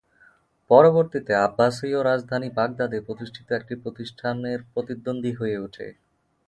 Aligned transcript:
পরবর্তীতে 0.69 1.33
আব্বাসীয় 1.45 1.99
রাজধানী 2.03 2.49
বাগদাদে 2.49 2.99
প্রতিষ্ঠিত 3.01 3.47
একটি 3.51 3.73
প্রতিষ্ঠান 3.75 4.37
এর 4.45 4.59
প্রতিদ্বন্দ্বী 4.73 5.31
হয়ে 5.33 5.57
ওঠে। 5.57 5.87